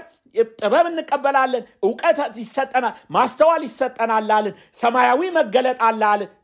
[0.59, 4.47] ጥበብ እንቀበላለን፣ እውቀት ይሰጠናል፣ ማስተዋል ይሰጠናል
[4.79, 6.01] ሰማያዊ መገለጥ አለ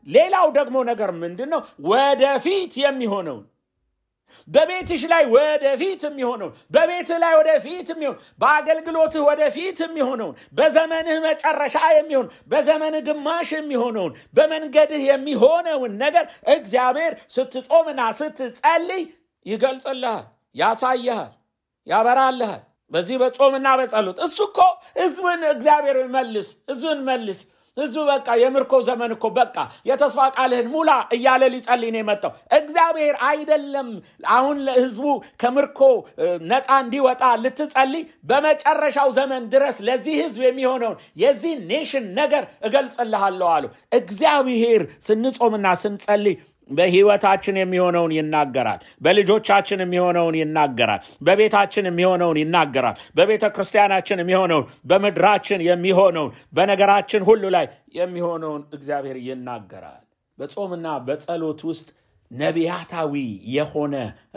[0.08, 1.60] ሌላው ደግሞ ነገር ምንድን ነው?
[1.90, 3.42] ወደፊት የሚሆነውን
[4.48, 13.04] በቤትሽ ላይ ወደፊት የሚሆነውን በቤትህ ላይ ወደፊት የሚሆን በአገልግሎትህ ወደፊት የሚሆነውን በዘመንህ መጨረሻ የሚሆን በዘመንህ
[13.08, 16.26] ግማሽ የሚሆነውን በመንገድህ የሚሆነውን ነገር
[16.56, 19.04] እግዚአብሔር ስትጾምና ስትጸልይ
[19.46, 21.32] ይገልጽልሃል፣ ያሳይሃል፣
[21.86, 22.60] ያበራልሃል።
[22.92, 24.58] በዚህ በጾምና በጸሎት እሱ እኮ
[24.98, 27.38] ህዝብን እግዚአብሔር መልስ፣ ህዝብን መልስ
[27.76, 29.54] ህዝቡ በቃ የምርኮ ዘመን እኮ በቃ
[29.88, 33.88] የተስፋ ቃልህን ሙላ እያለ ሊጸልይ ነው የመጣው። እግዚአብሔር አይደለም
[34.32, 35.04] አሁን ለህዝቡ
[35.42, 35.80] ከምርኮ
[36.50, 43.64] ነፃ እንዲወጣ ልትጸልይ፣ በመጨረሻው ዘመን ድረስ ለዚህ ህዝብ የሚሆነውን የዚህ ኔሽን ነገር እገልጽልሃለሁ አሉ።
[43.98, 46.36] እግዚአብሔር ስንጾምና ስንጸልይ
[46.72, 57.24] በህይወታችን የሚሆነውን ይናገራል። በልጆቻችን የሚሆነውን ይናገራል። በቤታችን የሚሆነውን ይናገራል። በቤተ ክርስቲያናችን የሚሆነውን፣ በምድራችን የሚሆነውን፣ በነገራችን
[57.28, 57.66] ሁሉ ላይ
[57.98, 60.02] የሚሆነውን እግዚአብሔር ይናገራል።
[60.38, 61.88] በጾምና በጸሎት ውስጥ
[62.30, 63.14] ነቢያታዊ
[63.56, 63.94] የሆነ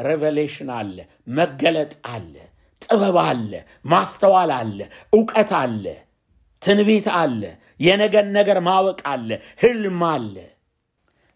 [0.08, 0.98] ሬቨሌሽን አለ፣
[1.38, 2.34] መገለጥ አለ፣
[2.82, 3.52] ጥበብ አለ፣
[3.86, 4.80] ማስተዋል አለ፣
[5.14, 5.86] እውቀት አለ፣
[6.62, 7.42] ትንቢት አለ፣
[7.80, 9.30] የነገን ነገር ማወቅ አለ፣
[9.64, 10.36] ህልም አለ።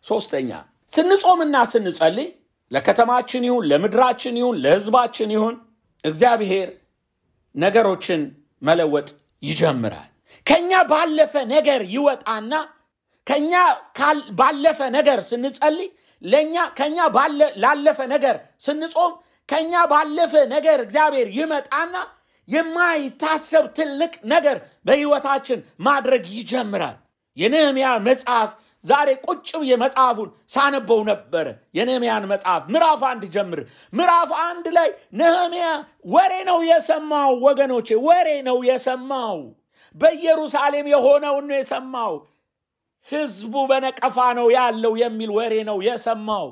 [0.05, 0.51] ሶስተኛ
[0.91, 2.27] ስንጾምና ስንጸልይ
[2.71, 5.55] ለከተማችን ይሁን ለምድራችን ይሁን ለህዝባችን ይሁን
[6.03, 6.69] እግዚአብሔር
[7.55, 8.21] ነገሮችን
[8.61, 9.09] መለወጥ
[9.43, 10.09] ይጀምራል።
[10.47, 12.53] ከኛ ባለፈ ነገር ይወጣና
[13.27, 13.53] ከኛ
[14.39, 15.89] ባለፈ ነገር ስንጸልይ
[16.21, 16.97] ለእኛ ከኛ
[17.63, 19.11] ላለፈ ነገር ስንጾም
[19.49, 21.93] ከኛ ባለፈ ነገር እግዚአብሔር ይመጣና
[22.47, 26.97] የማይታሰብ ትልቅ ነገር በህይወታችን ማድረግ ይጀምራል።
[27.37, 28.49] የነህምያ መጽሐፍ
[28.85, 33.59] ዛሬ ቁጭ ብዬ መጽሐፉን ሳነበው ነበረ። የነህምያን መጽሐፍ ምዕራፍ አንድ ጀምር።
[33.93, 34.89] ምዕራፍ አንድ ላይ
[35.19, 35.65] ነህምያ
[36.13, 39.39] ወሬ ነው የሰማው ወገኖቼ፣ ወሬ ነው የሰማው።
[39.95, 42.13] በኢየሩሳሌም የሆነውን ነው የሰማው።
[43.07, 46.47] ህዝቡ በነቀፋ ነው ያለው የሚል ወሬ ነው የሰማው።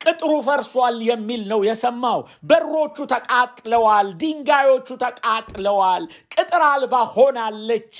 [0.00, 7.96] ቅጥሩ ፈርሷል የሚል ነው የሰማው። በሮቹ ተቃጥለዋል፣ ድንጋዮቹ ተቃጥለዋል፣ ቅጥር አልባ ሆናለች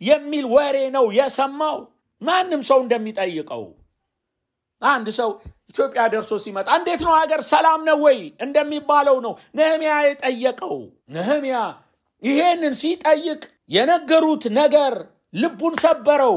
[0.00, 1.76] የሚል ወሬ ነው የሰማው።
[2.22, 3.64] ማንም ሰው እንደሚጠይቀው
[4.82, 5.30] አንድ ሰው
[5.70, 10.76] ኢትዮጵያ ደርሶ ሲመጣ እንዴት ነው ሀገር ሰላም ነው ወይ እንደሚባለው ነው ነህምያ የጠየቀው።
[11.16, 11.56] ነህምያ
[12.22, 14.94] ይሄንን ሲጠይቅ የነገሩት ነገር
[15.34, 16.36] ልቡን ሰበረው፣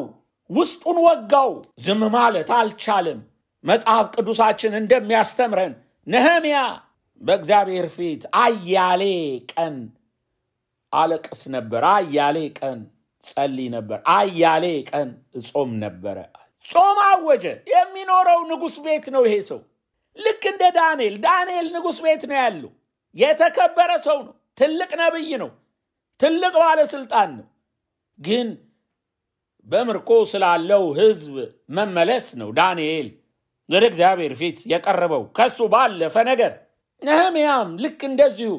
[0.49, 1.51] ውስጡን ወጋው።
[1.85, 3.19] ዝም ማለት አልቻለም።
[3.63, 5.73] መጽሐፍ ቅዱሳችን እንደሚያስተምረን
[6.07, 6.57] ነህምያ
[7.21, 9.03] በእግዚአብሔር ፊት አያሌ
[9.51, 9.75] ቀን
[10.93, 12.79] አለቅስ ነበር፣ አያሌ ቀን
[13.23, 16.17] ጸልይ ነበር፣ አያሌ ቀን እጾም ነበረ።
[16.65, 19.59] ጾም አወጀ። የሚኖረው ንጉሥ ቤት ነው ይሄ ሰው።
[20.17, 22.71] ልክ እንደ ዳንኤል። ዳንኤል ንጉሥ ቤት ነው ያለው።
[23.15, 25.51] የተከበረ ሰው ነው። ትልቅ ነቢይ ነው።
[26.19, 27.45] ትልቅ ባለስልጣን ነው።
[28.19, 28.47] ግን
[29.67, 31.35] በምርኮ ስላለው ሕዝብ
[31.69, 33.07] መመለስ ነው ዳንኤል
[33.69, 36.53] ወደ እግዚአብሔር ፊት የቀረበው ከሱ ባለፈ ነገር።
[37.01, 38.53] ነህምያም ልክ እንደዚሁ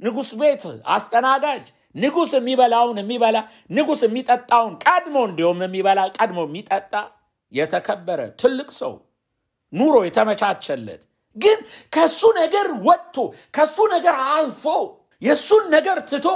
[0.00, 0.62] ንጉሥ ቤት
[0.94, 3.36] አስተናጋጅ ንጉሥ የሚበላውን የሚበላ
[3.70, 6.92] ንጉሥ የሚጠጣውን ቀድሞ እንዲሁም የሚበላ ቀድሞ የሚጠጣ
[7.52, 8.94] የተከበረ ትልቅ ሰው
[9.72, 11.02] ኑሮ የተመቻቸለት
[11.36, 11.58] ግን
[11.92, 13.16] ከሱ ነገር ወጥቶ
[13.56, 14.64] ከሱ ነገር አልፎ
[15.22, 16.28] የእሱን ነገር ትቶ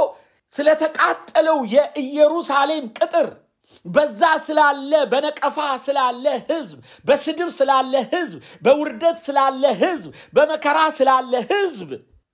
[0.53, 3.29] ስለተቃጠለው የኢየሩሳሌም ቅጥር
[3.85, 11.90] በዛ ስላለ በነቀፋ ስላለ ህዝብ፣ በስድብ ስላለ ህዝብ፣ በውርደት ስላለ ህዝብ፣ በመከራ ስላለ ህዝብ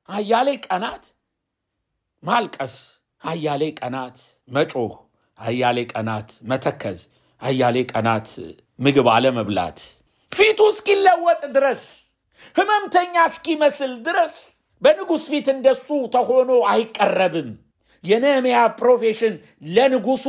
[0.09, 1.05] አያሌ ቀናት
[2.23, 2.77] ማልቀስ፣
[3.25, 4.17] አያሌ ቀናት
[4.49, 4.93] መጮህ፣
[5.39, 7.01] አያሌ ቀናት መተከዝ፣
[7.41, 8.29] አያሌ ቀናት
[8.79, 9.79] ምግብ አለመብላት፣
[10.33, 11.83] ፊቱ እስኪለወጥ ድረስ
[12.57, 14.35] ህመምተኛ እስኪመስል ድረስ
[14.83, 17.51] በንጉሥ ፊት እንደሱ ተሆኖ አይቀረብም።
[18.05, 19.35] የነህምያ profession
[19.77, 20.25] ለንጉሱ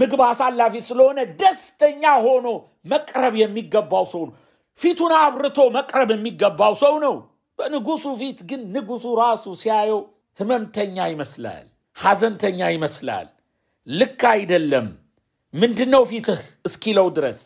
[0.00, 2.46] ምግብ አሳላፊ ስለሆነ ደስተኛ ሆኖ
[2.92, 4.34] መቅረብ የሚገባው ሰው ነው።
[4.80, 7.14] ፊቱን አብርቶ መቅረብ የሚገባው ሰው ነው።
[7.58, 10.00] በንጉሱ ፊት ግን ንጉሱ ራሱ ሲያየው
[10.38, 11.66] ህመምተኛ ይመስላል፣
[11.98, 13.26] ሐዘንተኛ ይመስላል።
[13.86, 14.86] ልክ አይደለም።
[15.54, 17.38] ምንድን ነው ፊትህ እስኪለው ድረስ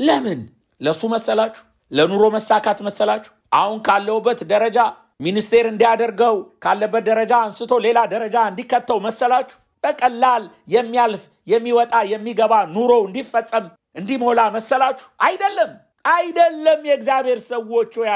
[0.00, 0.40] ለምን
[0.80, 1.62] ለእሱ መሰላችሁ?
[1.92, 3.30] ለኑሮ መሳካት መሰላችሁ?
[3.52, 4.78] አሁን ካለውበት ደረጃ
[5.20, 9.56] ሚኒስቴር እንዲያደርገው ካለበት ደረጃ አንስቶ ሌላ ደረጃ እንዲከተው መሰላችሁ?
[9.84, 10.42] በቀላል
[10.74, 15.06] የሚያልፍ የሚወጣ የሚገባ ኑሮ እንዲፈጸም እንዲሞላ መሰላችሁ?
[15.20, 15.70] አይደለም፣
[16.12, 18.10] አይደለም። የእግዚአብሔር ሰዎች ሆይ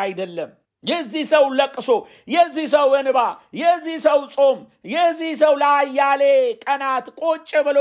[0.00, 0.50] አይደለም።
[0.86, 1.88] የዚህ ሰው ለቅሶ፣
[2.28, 3.18] የዚህ ሰው እንባ፣
[3.60, 4.58] የዚህ ሰው ጾም፣
[4.92, 6.22] የዚህ ሰው ለአያሌ
[6.64, 7.80] ቀናት ቁጭ ብሎ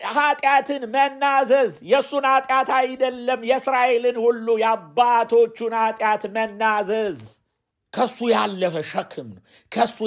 [0.00, 7.20] ኃጢአትን መናዘዝ የእሱን ኃጢአት አይደለም፣ የእስራኤልን ሁሉ የአባቶቹን ኃጢአት መናዘዝ
[7.92, 9.98] ከሱ ያለፈ ሸክም ነው። ከሱ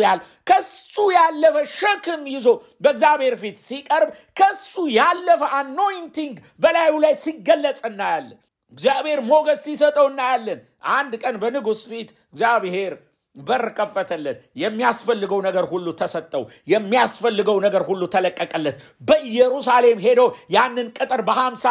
[0.48, 2.48] ከሱ ያለፈ ሸክም ይዞ
[2.84, 8.39] በእግዚአብሔር ፊት ሲቀርብ ከሱ ያለፈ anointing በላዩ ላይ ሲገለጽ እናያለን።
[8.74, 10.60] እግዚአብሔር ሞገስ ሲሰጠው እናያለን።
[10.94, 12.94] አንድ ቀን በንጉሥ ፊት እግዚአብሔር
[13.36, 20.22] በር ከፈተለት። የሚያስፈልገው ነገር ሁሉ ተሰጠው። የሚያስፈልገው ነገር ሁሉ ተለቀቀለት። በኢየሩሳሌም ሄዶ
[20.56, 21.66] ያንን ቅጥር በሀምሳ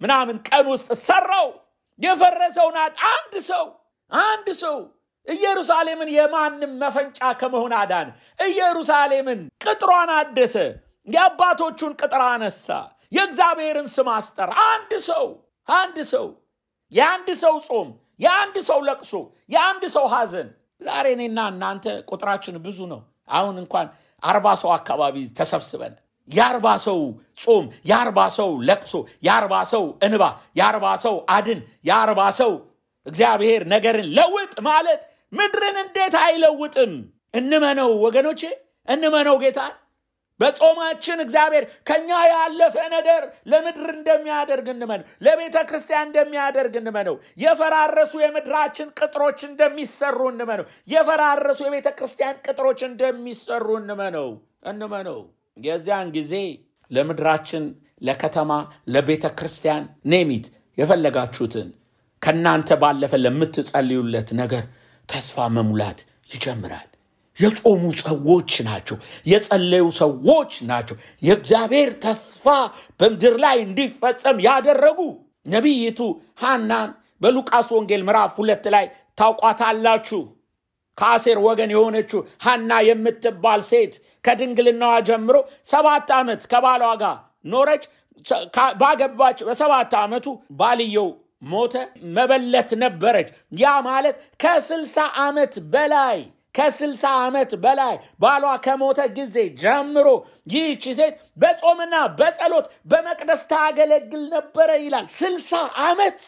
[0.00, 1.48] ምናምን ቀን ውስጥ ሰራው።
[2.00, 2.76] የፈረሰውን
[3.08, 3.64] አንድ ሰው
[4.12, 4.76] አንድ ሰው
[5.26, 8.08] ኢየሩሳሌምን የማንም መፈንጫ ከመሆን አዳን።
[8.48, 10.54] ኢየሩሳሌምን ቅጥሯን አደሰ።
[11.08, 12.68] የአባቶቹን ቅጥር አነሳ።
[13.12, 15.26] የእግዚአብሔርን ስም አስጠራ። አንድ ሰው
[15.68, 16.26] አንድ ሰው
[16.92, 17.88] የአንድ ሰው ጾም፣
[18.20, 19.12] የአንድ ሰው ለቅሶ፣
[19.50, 20.48] የአንድ ሰው ሐዘን።
[20.80, 23.86] ዛሬ እኔና እናንተ ቁጥራችን ብዙ ነው። አሁን እንኳን
[24.22, 25.94] አርባ ሰው አካባቢ ተሰብስበን
[26.30, 26.98] የአርባ ሰው
[27.42, 28.94] ጾም፣ የአርባ ሰው ለቅሶ፣
[29.26, 30.24] የአርባ ሰው እንባ፣
[30.58, 32.52] የአርባ ሰው አድን፣ የአርባ ሰው
[33.06, 35.00] እግዚአብሔር ነገርን ለውጥ ማለት
[35.32, 36.92] ምድርን እንዴት አይለውጥም?
[37.34, 38.42] እንመነው ወገኖቼ፣
[38.88, 39.72] እንመነው ጌታን።
[40.40, 43.22] በጾማችን እግዚአብሔር ከኛ ያለፈ ነገር
[43.52, 52.38] ለምድር እንደሚያደርግ እንመነው። ለቤተ ክርስቲያን እንደሚያደርግ እንመነው። የፈራረሱ የምድራችን ቅጥሮች እንደሚሰሩ እንመነው። የፈራረሱ የቤተ ክርስቲያን
[52.46, 54.28] ቅጥሮች እንደሚሰሩ እንመነው
[54.70, 55.18] እንመነው።
[55.60, 56.34] የዚያን ጊዜ
[56.90, 57.64] ለምድራችን፣
[58.06, 58.52] ለከተማ፣
[58.94, 60.44] ለቤተ ክርስቲያን ኔሚት
[60.78, 61.68] የፈለጋችሁትን
[62.22, 64.64] ከእናንተ ባለፈ ለምትጸልዩለት ነገር
[65.08, 65.98] ተስፋ መሙላት
[66.32, 66.87] ይጀምራል።
[67.38, 68.96] የጾሙ ሰዎች ናቸው።
[69.26, 72.46] የጸለዩ ሰዎች ናቸው። የእግዚአብሔር ተስፋ
[73.00, 75.00] በምድር ላይ እንዲፈጸም ያደረጉ
[75.46, 76.00] ነቢይቱ
[76.42, 78.86] ሐናን በሉቃስ ወንጌል ምዕራፍ ሁለት ላይ
[79.18, 80.20] ታውቋታላችሁ።
[80.98, 83.92] ከአሴር ወገን የሆነችው ሐና የምትባል ሴት
[84.24, 85.36] ከድንግልናዋ ጀምሮ
[85.68, 87.84] ሰባት ዓመት ከባሏ ጋር ኖረች።
[88.80, 90.26] ባገባች በሰባት ዓመቱ
[90.58, 91.08] ባልየው
[91.44, 91.74] ሞተ።
[92.16, 93.28] መበለት ነበረች።
[93.60, 96.18] ያ ማለት ከስልሳ ዓመት በላይ
[96.54, 100.06] ከስልሳ ዓመት በላይ ባሏ ከሞተ ጊዜ ጀምሮ
[100.52, 105.50] ይህቺ ሴት በጾምና በጸሎት በመቅደስ ታገለግል ነበረ ይላል። ስልሳ
[105.84, 106.20] ዓመት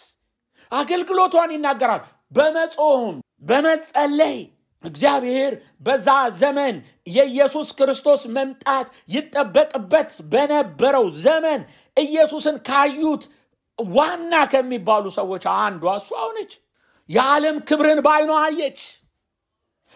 [0.72, 2.02] አገልግሎቷን ይናገራል።
[2.33, 3.14] በመጾም
[3.50, 4.37] በመጸለይ
[4.85, 6.09] እግዚአብሔር በዛ
[6.40, 6.74] ዘመን
[7.14, 11.61] የኢየሱስ ክርስቶስ መምጣት ይጠበቅበት በነበረው ዘመን
[11.96, 13.24] ኢየሱስን ካዩት
[13.78, 16.52] ዋና ከሚባሉ ሰዎች አንዷ እሷ ሆነች።
[17.09, 18.80] የዓለም ክብርን በዓይኗ አየች።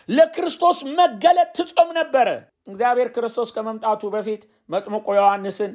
[0.08, 2.28] ለክርስቶስ መገለጥ ትጾም ነበረ።
[2.68, 5.72] እግዚአብሔር ክርስቶስ ከመምጣቱ በፊት መጥምቆ ዮሐንስን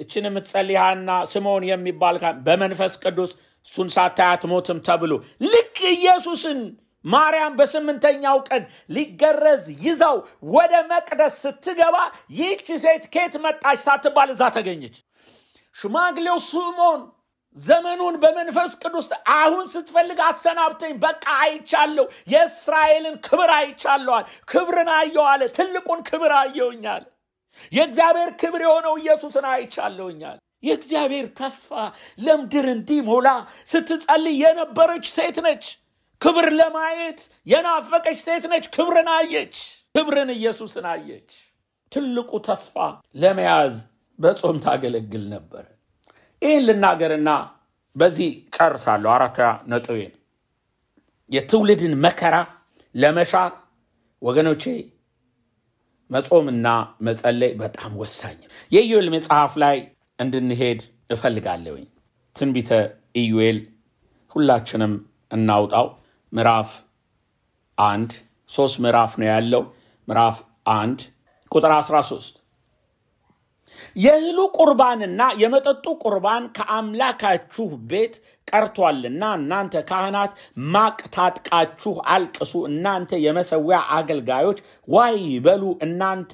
[0.00, 2.16] እችን የምትጸልያና ስምዖን የሚባል
[2.46, 3.32] በመንፈስ ቅዱስ
[3.66, 5.12] እሱን ሳታይ አትሞትም ተብሎ
[5.46, 6.60] ልክ ኢየሱስን
[7.04, 8.62] ማርያም በስምንተኛው ቀን
[8.94, 10.16] ሊገረዝ ይዛው
[10.50, 11.96] ወደ መቅደስ ስትገባ
[12.32, 14.96] ይህች ሴት ከየት መጣች ሳትባል እዛ ተገኘች።
[15.76, 17.02] ሽማግሌው ስምዖን
[17.60, 26.00] ዘመኑን በመንፈስ ቅዱስ አሁን ስትፈልግ አሰናብተኝ፣ በቃ አይቻለሁ፣ የእስራኤልን ክብር አይቻለዋል። ክብርን አየው አለ። ትልቁን
[26.08, 27.04] ክብር አየውኛል።
[27.72, 31.70] የእግዚአብሔር ክብር የሆነው ኢየሱስን አይቻለውኛል። የእግዚአብሔር ተስፋ
[32.18, 33.28] ለምድር እንዲሞላ
[33.66, 35.64] ስትጸልይ የነበረች ሴት ነች።
[36.20, 39.56] ክብር ለማየት የናፈቀች ሴት ነች። ክብርን አየች።
[39.94, 41.30] ክብርን ኢየሱስን አየች።
[41.92, 42.76] ትልቁ ተስፋ
[43.16, 43.76] ለመያዝ
[44.18, 45.64] በጾም ታገለግል ነበረ።
[46.42, 47.30] ይህን ልናገርና
[47.96, 50.12] በዚህ ጨርሳለሁ። አራተኛ ነጥቤን
[51.30, 52.36] የትውልድን መከራ
[52.94, 53.50] ለመሻር
[54.22, 54.64] ወገኖቼ
[56.10, 56.68] መጾምና
[57.00, 58.38] መጸለይ በጣም ወሳኝ።
[58.72, 59.76] የኢዩኤል መጽሐፍ ላይ
[60.18, 61.84] እንድንሄድ እፈልጋለሁኝ።
[62.36, 62.70] ትንቢተ
[63.16, 63.58] ኢዩኤል
[64.36, 64.92] ሁላችንም
[65.32, 65.86] እናውጣው።
[66.32, 66.70] ምዕራፍ
[67.78, 68.10] አንድ
[68.50, 69.62] ሶስት ምዕራፍ ነው ያለው።
[70.08, 70.36] ምዕራፍ
[70.74, 70.98] አንድ
[71.52, 72.39] ቁጥር 13
[73.96, 78.14] የእህሉ ቁርባንና የመጠጡ ቁርባን ከአምላካችሁ ቤት
[78.48, 80.32] ቀርቷልና እናንተ ካህናት
[80.70, 86.32] ማቅ ታጥቃችሁ አልቅሱ። እናንተ የመሰዊያ አገልጋዮች ዋይ በሉ። እናንተ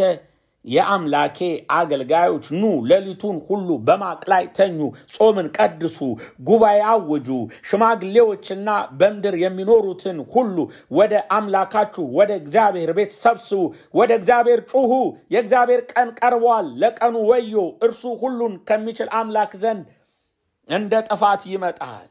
[0.67, 1.39] የአምላኬ
[1.73, 4.79] አገልጋዮች ኑ፣ ሌሊቱን ሁሉ በማቅ ላይ ተኙ፣
[5.15, 5.99] ጾምን ቀድሱ፣
[6.47, 7.29] ጉባኤ አውጁ።
[7.71, 10.57] ሽማግሌዎችና በምድር የሚኖሩትን ሁሉ
[10.93, 13.63] ወደ አምላካችሁ ወደ እግዚአብሔር ቤት ሰብስቡ፣
[13.95, 14.93] ወደ እግዚአብሔር ጩኹ።
[15.33, 17.55] የእግዚአብሔር ቀን ቀርቧል፣ ለቀኑ ወዮ።
[17.87, 19.85] እርሱ ሁሉን ከሚችል አምላክ ዘንድ
[20.69, 22.07] እንደ ጥፋት ይመጣል።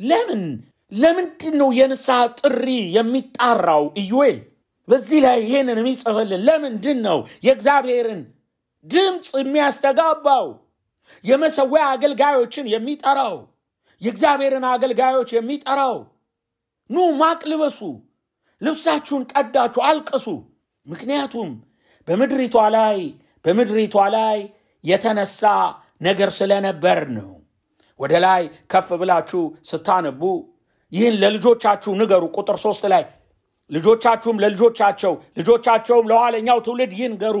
[0.00, 0.44] ለምን
[0.92, 4.38] ለምንድን ነው የንስሐ ጥሪ የሚጣራው ኢዩኤል?
[4.90, 8.20] በዚህ ላይ ይህንን የሚጽፍልን ለምንድን ነው የእግዚአብሔርን
[8.86, 10.46] ድምፅ የሚያስተጋባው?
[11.24, 13.36] የመሰዊያ አገልጋዮችን የሚጠራው
[14.02, 15.96] የእግዚአብሔርን አገልጋዮች የሚጠራው
[16.90, 17.80] ኑ ማቅ ልበሱ፣
[18.60, 20.26] ልብሳችሁን ቀዳችሁ አልቅሱ።
[20.86, 21.50] ምክንያቱም
[22.08, 22.98] በምድሪቷ ላይ
[23.44, 24.38] በምድሪቷ ላይ
[24.84, 25.42] የተነሳ
[26.02, 27.30] ነገር ስለነበር ነው።
[28.00, 30.22] ወደ ላይ ከፍ ብላችሁ ስታነቡ
[30.92, 33.02] ይህን ለልጆቻችሁ ንገሩ። ቁጥር ሶስት ላይ
[33.70, 37.36] ልጆቻችሁም ለልጆቻቸው ልጆቻቸውም ለኋለኛው ትውልድ ይንገሩ፣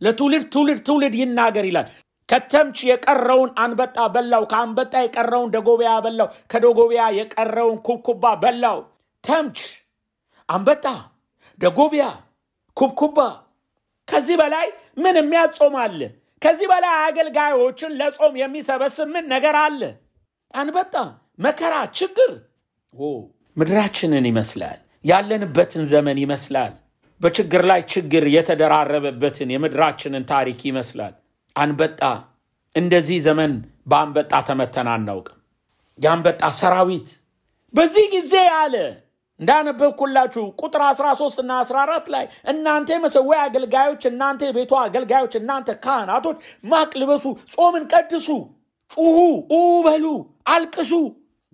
[0.00, 1.88] ለትውልድ ትውልድ ትውልድ ይናገር ይላል።
[2.28, 8.78] ከተምች የቀረውን አንበጣ በላው፣ ከአንበጣ የቀረውን ደጎቢያ በላው፣ ከደጎቢያ የቀረውን ኩብኩባ በላው።
[9.24, 9.60] ተምች፣
[10.48, 10.84] አንበጣ፣
[11.58, 12.06] ደጎቢያ፣
[12.76, 13.18] ኩብኩባ።
[14.08, 14.66] ከዚህ በላይ
[15.02, 16.00] ምን የሚያጾም አለ?
[16.42, 19.80] ከዚህ በላይ አገልጋዮችን ለጾም የሚሰበስብ ምን ነገር አለ?
[20.54, 20.94] አንበጣ፣
[21.38, 22.30] መከራ፣ ችግር
[23.56, 26.72] ምድራችንን ይመስላል። ያለንበትን ዘመን ይመስላል።
[27.20, 31.14] በችግር ላይ ችግር የተደራረበበትን የምድራችንን ታሪክ ይመስላል።
[31.56, 32.00] አንበጣ
[32.74, 33.52] እንደዚህ ዘመን
[33.86, 35.38] በአንበጣ ተመተን አናውቅም።
[35.98, 37.08] የአንበጣ ሰራዊት
[37.74, 38.74] በዚህ ጊዜ አለ
[39.40, 46.90] እንዳነበብኩላችሁ ቁጥር 13 እና 14 ላይ እናንተ የመሰዊያ አገልጋዮች፣ እናንተ የቤቷ አገልጋዮች፣ እናንተ ካህናቶች ማቅ
[47.02, 48.28] ልበሱ፣ ጾምን ቀድሱ፣
[48.90, 49.18] ጩሁ፣
[49.50, 50.06] ኡ በሉ፣
[50.48, 50.92] አልቅሱ፣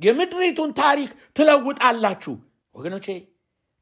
[0.01, 2.35] የምድሪቱን ታሪክ ትለውጣላችሁ።
[2.75, 3.07] ወገኖቼ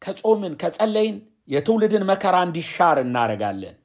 [0.02, 1.16] ከጾምን ከጸለይን
[1.52, 3.76] የትውልድን መከራ እንዲሻር እናደርጋለን።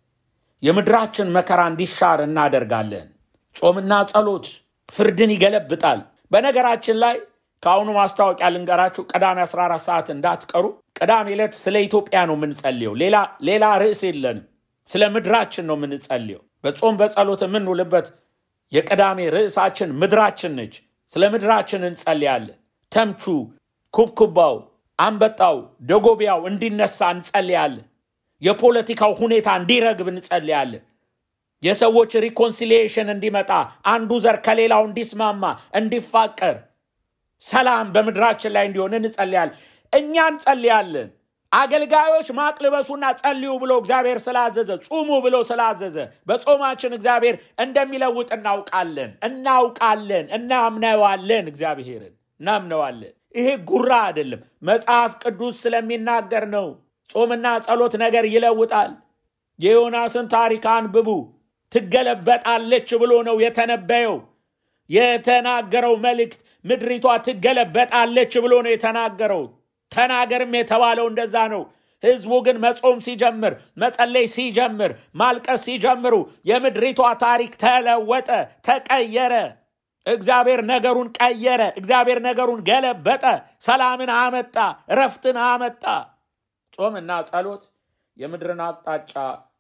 [0.64, 3.08] የምድራችን መከራ እንዲሻር እናደርጋለን።
[3.56, 4.48] ጾምና ጸሎት
[4.90, 6.00] ፍርድን ይገለብጣል።
[6.32, 7.16] በነገራችን ላይ
[7.64, 10.66] ከአሁኑ ማስታወቂያ ልንገራችሁ፣ ቅዳሜ 14 ሰዓት እንዳትቀሩ።
[11.00, 12.94] ቅዳሜ ዕለት ስለ ኢትዮጵያ ነው የምንጸልየው።
[13.48, 14.46] ሌላ ርዕስ የለንም።
[14.88, 18.08] ስለ ምድራችን ነው የምንጸልየው። በጾም በጸሎት የምንውልበት
[18.72, 20.76] የቅዳሜ ርዕሳችን ምድራችን ነች።
[21.12, 22.58] ስለ ምድራችን እንጸልያለን።
[22.92, 23.24] ተምቹ፣
[23.94, 24.56] ኩብኩባው፣
[25.00, 25.58] አንበጣው፣
[25.90, 27.86] ደጎቢያው እንዲነሳ እንጸልያለን።
[28.42, 30.84] የፖለቲካው ሁኔታ እንዲረግብ እንጸልያለን።
[31.64, 33.52] የሰዎች reconciliation እንዲመጣ፣
[33.92, 35.44] አንዱ ዘር ከሌላው እንዲስማማ፣
[35.80, 36.58] እንዲፋቀር፣
[37.42, 39.56] ሰላም በምድራችን ላይ እንዲሆን እንጸልያለን።
[39.94, 41.10] እኛ እንጸልያለን።
[41.52, 50.26] አገልጋዮች ማቅ ልበሱና ጸልዩ ብሎ እግዚአብሔር ስላዘዘ፣ ጹሙ ብሎ ስላዘዘ በጾማችን እግዚአብሔር እንደሚለውጥ እናውቃለን እናውቃለን
[50.38, 56.68] እናምነዋለን። እግዚአብሔርን እናምነዋለን። ይሄ ጉራ አይደለም፣ መጽሐፍ ቅዱስ ስለሚናገር ነው።
[57.10, 58.92] ጾምና ጸሎት ነገር ይለውጣል።
[59.60, 61.10] የዮናስን ታሪክ አንብቡ።
[61.72, 64.16] ትገለበጣለች ብሎ ነው የተነበየው።
[64.90, 69.44] የተናገረው መልእክት ምድሪቷ ትገለበጣለች ብሎ ነው የተናገረው።
[69.92, 71.64] ተናገርም የተባለው እንደዛ ነው።
[72.04, 76.16] ህዝቡ ግን መጾም ሲጀምር፣ መጸለይ ሲጀምር፣ ማልቀስ ሲጀምሩ
[76.50, 78.30] የምድሪቷ ታሪክ ተለወጠ፣
[78.68, 79.34] ተቀየረ።
[80.08, 83.24] እግዚአብሔር ነገሩን ቀየረ። እግዚአብሔር ነገሩን ገለበጠ።
[83.62, 84.56] ሰላምን አመጣ፣
[84.90, 85.84] እረፍትን አመጣ።
[86.74, 87.64] ጾምና ጸሎት
[88.18, 89.14] የምድርን አቅጣጫ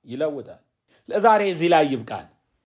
[0.05, 0.61] ይለውጣል።
[1.09, 2.27] ለዛሬ እዚህ ላይ ይብቃል።